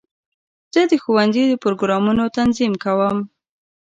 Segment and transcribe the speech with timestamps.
[0.73, 3.17] زه د ښوونځي د پروګرامونو تنظیم کوم.